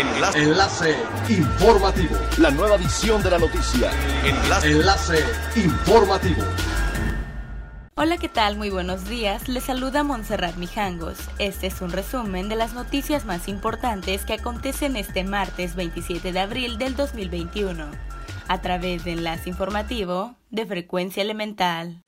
Enlace. 0.00 0.42
Enlace 0.42 0.96
informativo. 1.28 2.16
La 2.38 2.50
nueva 2.50 2.76
edición 2.76 3.22
de 3.22 3.30
la 3.32 3.38
noticia. 3.38 3.90
Enlace. 4.24 4.70
Enlace 4.70 5.24
informativo. 5.56 6.42
Hola, 7.96 8.16
¿qué 8.16 8.30
tal? 8.30 8.56
Muy 8.56 8.70
buenos 8.70 9.06
días. 9.10 9.46
Les 9.50 9.64
saluda 9.64 10.02
Montserrat 10.02 10.56
Mijangos. 10.56 11.18
Este 11.38 11.66
es 11.66 11.82
un 11.82 11.92
resumen 11.92 12.48
de 12.48 12.56
las 12.56 12.72
noticias 12.72 13.26
más 13.26 13.46
importantes 13.46 14.24
que 14.24 14.32
acontecen 14.32 14.96
este 14.96 15.22
martes 15.22 15.74
27 15.74 16.32
de 16.32 16.40
abril 16.40 16.78
del 16.78 16.96
2021. 16.96 17.90
A 18.48 18.60
través 18.62 19.04
de 19.04 19.12
Enlace 19.12 19.50
Informativo 19.50 20.34
de 20.48 20.64
Frecuencia 20.64 21.22
Elemental. 21.22 22.02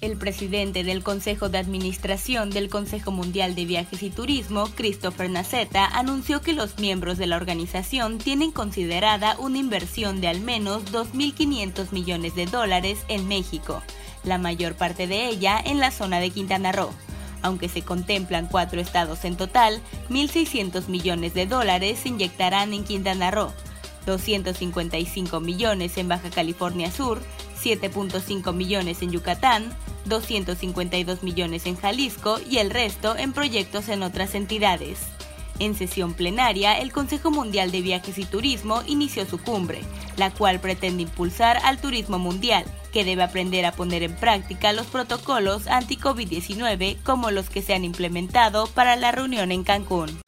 El 0.00 0.16
presidente 0.16 0.84
del 0.84 1.02
Consejo 1.02 1.48
de 1.48 1.58
Administración 1.58 2.50
del 2.50 2.68
Consejo 2.68 3.10
Mundial 3.10 3.56
de 3.56 3.64
Viajes 3.64 4.04
y 4.04 4.10
Turismo, 4.10 4.68
Christopher 4.76 5.28
Naceta, 5.28 5.86
anunció 5.86 6.40
que 6.40 6.52
los 6.52 6.78
miembros 6.78 7.18
de 7.18 7.26
la 7.26 7.34
organización 7.34 8.18
tienen 8.18 8.52
considerada 8.52 9.36
una 9.40 9.58
inversión 9.58 10.20
de 10.20 10.28
al 10.28 10.40
menos 10.40 10.84
2.500 10.92 11.90
millones 11.90 12.36
de 12.36 12.46
dólares 12.46 13.00
en 13.08 13.26
México, 13.26 13.82
la 14.22 14.38
mayor 14.38 14.74
parte 14.74 15.08
de 15.08 15.26
ella 15.26 15.60
en 15.64 15.80
la 15.80 15.90
zona 15.90 16.20
de 16.20 16.30
Quintana 16.30 16.70
Roo. 16.70 16.90
Aunque 17.42 17.68
se 17.68 17.82
contemplan 17.82 18.46
cuatro 18.46 18.80
estados 18.80 19.24
en 19.24 19.36
total, 19.36 19.80
1.600 20.10 20.86
millones 20.86 21.34
de 21.34 21.46
dólares 21.46 21.98
se 22.04 22.10
inyectarán 22.10 22.72
en 22.72 22.84
Quintana 22.84 23.32
Roo, 23.32 23.52
255 24.06 25.40
millones 25.40 25.98
en 25.98 26.06
Baja 26.06 26.30
California 26.30 26.92
Sur, 26.92 27.20
7.5 27.60 28.54
millones 28.54 29.02
en 29.02 29.10
Yucatán, 29.10 29.74
252 30.08 31.22
millones 31.22 31.66
en 31.66 31.76
Jalisco 31.76 32.38
y 32.48 32.58
el 32.58 32.70
resto 32.70 33.16
en 33.16 33.32
proyectos 33.32 33.88
en 33.88 34.02
otras 34.02 34.34
entidades. 34.34 34.98
En 35.60 35.74
sesión 35.74 36.14
plenaria, 36.14 36.78
el 36.78 36.92
Consejo 36.92 37.30
Mundial 37.30 37.72
de 37.72 37.82
Viajes 37.82 38.18
y 38.18 38.24
Turismo 38.24 38.82
inició 38.86 39.26
su 39.26 39.38
cumbre, 39.38 39.80
la 40.16 40.30
cual 40.30 40.60
pretende 40.60 41.02
impulsar 41.02 41.58
al 41.64 41.80
turismo 41.80 42.18
mundial, 42.18 42.64
que 42.92 43.04
debe 43.04 43.24
aprender 43.24 43.66
a 43.66 43.72
poner 43.72 44.02
en 44.04 44.14
práctica 44.14 44.72
los 44.72 44.86
protocolos 44.86 45.66
anti-COVID-19 45.66 47.02
como 47.02 47.30
los 47.30 47.50
que 47.50 47.62
se 47.62 47.74
han 47.74 47.84
implementado 47.84 48.66
para 48.68 48.94
la 48.96 49.10
reunión 49.10 49.50
en 49.50 49.64
Cancún. 49.64 50.20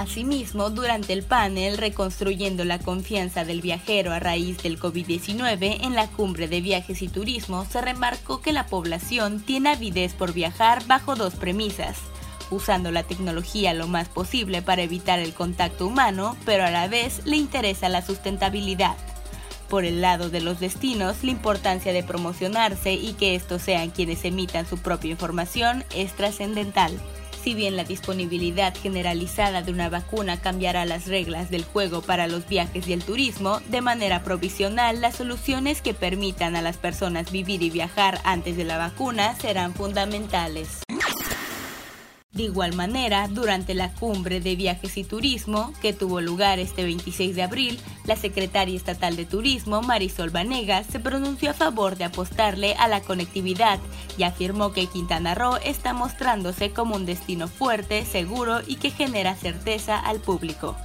Asimismo, 0.00 0.70
durante 0.70 1.12
el 1.12 1.22
panel 1.22 1.76
Reconstruyendo 1.76 2.64
la 2.64 2.78
confianza 2.78 3.44
del 3.44 3.60
viajero 3.60 4.14
a 4.14 4.18
raíz 4.18 4.56
del 4.62 4.80
COVID-19 4.80 5.84
en 5.84 5.94
la 5.94 6.06
cumbre 6.06 6.48
de 6.48 6.62
viajes 6.62 7.02
y 7.02 7.08
turismo, 7.08 7.66
se 7.66 7.82
remarcó 7.82 8.40
que 8.40 8.54
la 8.54 8.64
población 8.64 9.40
tiene 9.40 9.68
avidez 9.68 10.14
por 10.14 10.32
viajar 10.32 10.86
bajo 10.86 11.16
dos 11.16 11.34
premisas, 11.34 11.98
usando 12.50 12.90
la 12.90 13.02
tecnología 13.02 13.74
lo 13.74 13.88
más 13.88 14.08
posible 14.08 14.62
para 14.62 14.80
evitar 14.80 15.18
el 15.18 15.34
contacto 15.34 15.86
humano, 15.86 16.34
pero 16.46 16.64
a 16.64 16.70
la 16.70 16.88
vez 16.88 17.20
le 17.26 17.36
interesa 17.36 17.90
la 17.90 18.00
sustentabilidad. 18.00 18.96
Por 19.68 19.84
el 19.84 20.00
lado 20.00 20.30
de 20.30 20.40
los 20.40 20.60
destinos, 20.60 21.22
la 21.22 21.32
importancia 21.32 21.92
de 21.92 22.02
promocionarse 22.02 22.94
y 22.94 23.12
que 23.12 23.34
estos 23.34 23.60
sean 23.60 23.90
quienes 23.90 24.24
emitan 24.24 24.66
su 24.66 24.78
propia 24.78 25.10
información 25.10 25.84
es 25.94 26.14
trascendental. 26.14 26.98
Si 27.42 27.54
bien 27.54 27.76
la 27.76 27.84
disponibilidad 27.84 28.74
generalizada 28.76 29.62
de 29.62 29.72
una 29.72 29.88
vacuna 29.88 30.40
cambiará 30.40 30.84
las 30.84 31.06
reglas 31.06 31.50
del 31.50 31.64
juego 31.64 32.02
para 32.02 32.26
los 32.26 32.46
viajes 32.46 32.86
y 32.86 32.92
el 32.92 33.02
turismo, 33.02 33.60
de 33.70 33.80
manera 33.80 34.22
provisional 34.22 35.00
las 35.00 35.16
soluciones 35.16 35.80
que 35.80 35.94
permitan 35.94 36.54
a 36.54 36.62
las 36.62 36.76
personas 36.76 37.32
vivir 37.32 37.62
y 37.62 37.70
viajar 37.70 38.20
antes 38.24 38.56
de 38.56 38.64
la 38.64 38.76
vacuna 38.76 39.34
serán 39.36 39.72
fundamentales. 39.72 40.82
De 42.40 42.46
igual 42.46 42.72
manera, 42.72 43.28
durante 43.28 43.74
la 43.74 43.92
cumbre 43.92 44.40
de 44.40 44.56
viajes 44.56 44.96
y 44.96 45.04
turismo, 45.04 45.74
que 45.82 45.92
tuvo 45.92 46.22
lugar 46.22 46.58
este 46.58 46.84
26 46.84 47.36
de 47.36 47.42
abril, 47.42 47.78
la 48.06 48.16
secretaria 48.16 48.74
estatal 48.74 49.14
de 49.14 49.26
Turismo, 49.26 49.82
Marisol 49.82 50.30
Vanegas, 50.30 50.86
se 50.86 51.00
pronunció 51.00 51.50
a 51.50 51.52
favor 51.52 51.96
de 51.98 52.04
apostarle 52.04 52.74
a 52.76 52.88
la 52.88 53.02
conectividad 53.02 53.78
y 54.16 54.22
afirmó 54.22 54.72
que 54.72 54.86
Quintana 54.86 55.34
Roo 55.34 55.58
está 55.62 55.92
mostrándose 55.92 56.70
como 56.70 56.96
un 56.96 57.04
destino 57.04 57.46
fuerte, 57.46 58.06
seguro 58.06 58.60
y 58.66 58.76
que 58.76 58.90
genera 58.90 59.34
certeza 59.36 59.98
al 59.98 60.20
público. 60.20 60.76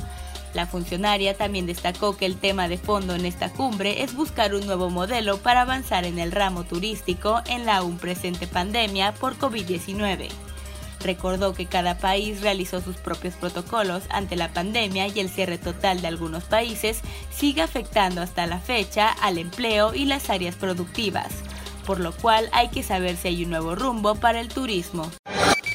La 0.54 0.68
funcionaria 0.68 1.38
también 1.38 1.68
destacó 1.68 2.18
que 2.18 2.26
el 2.26 2.36
tema 2.36 2.68
de 2.68 2.78
fondo 2.78 3.16
en 3.16 3.26
esta 3.26 3.54
cumbre 3.54 4.04
es 4.04 4.14
buscar 4.14 4.56
un 4.56 4.66
nuevo 4.66 4.90
modelo 4.90 5.38
para 5.38 5.62
avanzar 5.62 6.04
en 6.04 6.20
el 6.20 6.34
ramo 6.34 6.66
turístico 6.66 7.42
en 7.48 7.66
la 7.66 7.78
aún 7.78 7.98
presente 7.98 8.46
pandemia 8.46 9.14
por 9.14 9.38
COVID-19. 9.38 10.28
Recordó 11.06 11.54
que 11.54 11.68
cada 11.68 12.00
país 12.00 12.42
realizó 12.42 12.82
sus 12.82 12.96
propios 12.96 13.36
protocolos 13.36 14.02
ante 14.10 14.36
la 14.36 14.52
pandemia 14.54 15.06
y 15.06 15.20
el 15.20 15.30
cierre 15.30 15.60
total 15.60 16.02
de 16.02 16.08
algunos 16.08 16.46
países 16.46 17.02
sigue 17.30 17.62
afectando 17.62 18.24
hasta 18.24 18.48
la 18.48 18.58
fecha 18.60 19.10
al 19.22 19.38
empleo 19.38 19.94
y 19.94 20.06
las 20.06 20.32
áreas 20.32 20.56
productivas, 20.56 21.28
por 21.86 22.00
lo 22.00 22.12
cual 22.12 22.50
hay 22.54 22.70
que 22.70 22.82
saber 22.82 23.18
si 23.18 23.28
hay 23.28 23.44
un 23.44 23.52
nuevo 23.52 23.76
rumbo 23.76 24.16
para 24.16 24.40
el 24.40 24.48
turismo. 24.48 25.12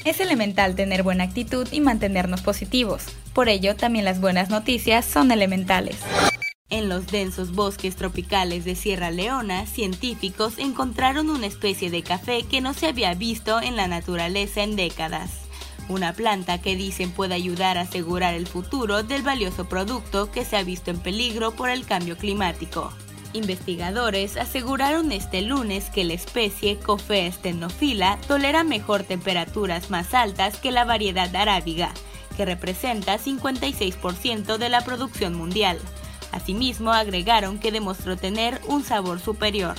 Es 0.04 0.18
elemental 0.18 0.74
tener 0.74 1.04
buena 1.04 1.22
actitud 1.22 1.68
y 1.70 1.80
mantenernos 1.80 2.40
positivos. 2.40 3.04
Por 3.32 3.48
ello, 3.48 3.76
también 3.76 4.04
las 4.04 4.20
buenas 4.20 4.50
noticias 4.50 5.04
son 5.04 5.30
elementales. 5.30 5.98
En 6.70 6.88
los 6.88 7.08
densos 7.08 7.50
bosques 7.52 7.96
tropicales 7.96 8.64
de 8.64 8.76
Sierra 8.76 9.10
Leona, 9.10 9.66
científicos 9.66 10.54
encontraron 10.58 11.28
una 11.28 11.46
especie 11.46 11.90
de 11.90 12.04
café 12.04 12.44
que 12.44 12.60
no 12.60 12.74
se 12.74 12.86
había 12.86 13.12
visto 13.14 13.60
en 13.60 13.74
la 13.74 13.88
naturaleza 13.88 14.62
en 14.62 14.76
décadas. 14.76 15.32
Una 15.88 16.12
planta 16.12 16.62
que 16.62 16.76
dicen 16.76 17.10
puede 17.10 17.34
ayudar 17.34 17.76
a 17.76 17.80
asegurar 17.80 18.34
el 18.34 18.46
futuro 18.46 19.02
del 19.02 19.22
valioso 19.22 19.68
producto 19.68 20.30
que 20.30 20.44
se 20.44 20.56
ha 20.56 20.62
visto 20.62 20.92
en 20.92 21.00
peligro 21.00 21.50
por 21.50 21.70
el 21.70 21.84
cambio 21.84 22.16
climático. 22.16 22.92
Investigadores 23.32 24.36
aseguraron 24.36 25.10
este 25.10 25.42
lunes 25.42 25.90
que 25.90 26.04
la 26.04 26.12
especie 26.12 26.78
Coffea 26.78 27.32
stenophila 27.32 28.20
tolera 28.28 28.62
mejor 28.62 29.02
temperaturas 29.02 29.90
más 29.90 30.14
altas 30.14 30.58
que 30.58 30.70
la 30.70 30.84
variedad 30.84 31.34
arábiga, 31.34 31.92
que 32.36 32.44
representa 32.44 33.18
56% 33.18 34.56
de 34.56 34.68
la 34.68 34.84
producción 34.84 35.34
mundial. 35.34 35.80
Asimismo, 36.32 36.92
agregaron 36.92 37.58
que 37.58 37.72
demostró 37.72 38.16
tener 38.16 38.60
un 38.66 38.84
sabor 38.84 39.20
superior. 39.20 39.74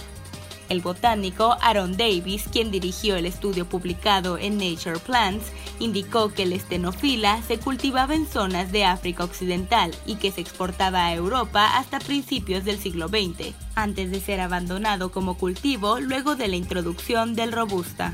El 0.72 0.80
botánico 0.80 1.58
Aaron 1.60 1.98
Davis, 1.98 2.46
quien 2.50 2.72
dirigió 2.72 3.18
el 3.18 3.26
estudio 3.26 3.66
publicado 3.68 4.38
en 4.38 4.58
Nature 4.58 5.00
Plants, 5.00 5.52
indicó 5.80 6.34
que 6.34 6.44
el 6.44 6.54
estenofila 6.54 7.42
se 7.42 7.58
cultivaba 7.58 8.16
en 8.16 8.26
zonas 8.26 8.72
de 8.72 8.86
África 8.86 9.26
Occidental 9.26 9.94
y 10.06 10.16
que 10.16 10.32
se 10.32 10.40
exportaba 10.40 11.08
a 11.08 11.14
Europa 11.14 11.78
hasta 11.78 12.00
principios 12.00 12.64
del 12.64 12.80
siglo 12.80 13.10
XX, 13.10 13.54
antes 13.76 14.12
de 14.12 14.22
ser 14.22 14.40
abandonado 14.40 15.12
como 15.12 15.38
cultivo 15.38 16.00
luego 16.00 16.38
de 16.38 16.48
la 16.48 16.56
introducción 16.56 17.36
del 17.36 17.52
robusta. 17.52 18.14